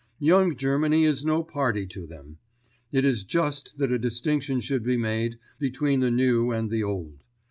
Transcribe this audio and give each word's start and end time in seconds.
Young 0.17 0.55
Germany 0.57 1.03
is 1.03 1.23
no 1.23 1.43
party 1.43 1.85
to 1.85 2.07
them. 2.07 2.39
It 2.91 3.05
is 3.05 3.23
just 3.23 3.77
that 3.77 3.91
a 3.91 3.99
distinction 3.99 4.59
should 4.59 4.81
be 4.83 4.97
made 4.97 5.37
between 5.59 5.99
the 5.99 6.09
new 6.09 6.49
and 6.51 6.71
the 6.71 6.81
old. 6.81 7.19